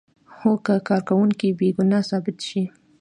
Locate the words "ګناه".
1.77-2.05